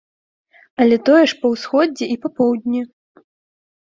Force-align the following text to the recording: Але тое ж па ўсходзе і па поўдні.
Але 0.85 0.97
тое 1.09 1.21
ж 1.33 1.39
па 1.43 1.47
ўсходзе 1.53 2.05
і 2.15 2.19
па 2.25 2.29
поўдні. 2.41 2.81